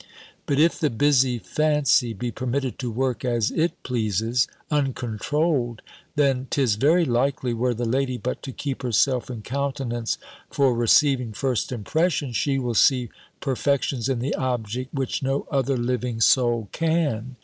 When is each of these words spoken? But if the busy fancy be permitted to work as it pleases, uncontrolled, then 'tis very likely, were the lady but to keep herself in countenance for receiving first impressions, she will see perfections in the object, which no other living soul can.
But 0.47 0.57
if 0.59 0.79
the 0.79 0.89
busy 0.89 1.37
fancy 1.37 2.11
be 2.11 2.31
permitted 2.31 2.79
to 2.79 2.89
work 2.89 3.23
as 3.23 3.51
it 3.51 3.83
pleases, 3.83 4.47
uncontrolled, 4.71 5.83
then 6.15 6.47
'tis 6.49 6.73
very 6.73 7.05
likely, 7.05 7.53
were 7.53 7.75
the 7.75 7.85
lady 7.85 8.17
but 8.17 8.41
to 8.41 8.51
keep 8.51 8.81
herself 8.81 9.29
in 9.29 9.43
countenance 9.43 10.17
for 10.49 10.73
receiving 10.73 11.33
first 11.33 11.71
impressions, 11.71 12.35
she 12.35 12.57
will 12.57 12.73
see 12.73 13.09
perfections 13.41 14.09
in 14.09 14.17
the 14.17 14.33
object, 14.33 14.91
which 14.91 15.21
no 15.21 15.45
other 15.51 15.77
living 15.77 16.19
soul 16.19 16.67
can. 16.71 17.35